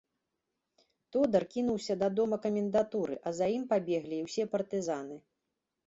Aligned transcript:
Тодар 1.15 1.45
кінуўся 1.53 1.93
да 2.05 2.11
дома 2.21 2.41
камендатуры, 2.47 3.21
а 3.27 3.37
за 3.41 3.53
ім 3.61 3.71
пабеглі 3.75 4.15
і 4.23 4.27
ўсе 4.27 4.43
партызаны. 4.57 5.25